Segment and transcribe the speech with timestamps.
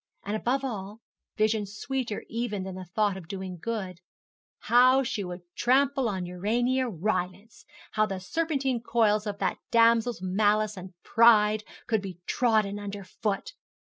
[0.23, 0.99] And above all,
[1.37, 3.99] vision sweeter even than the thought of doing good,
[4.61, 10.75] how she would trample on Urania Rylance how the serpentine coils of that damsel's malice
[10.75, 13.53] and pride could be trodden under foot!